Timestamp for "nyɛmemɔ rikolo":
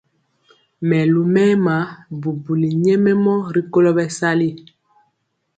2.83-3.89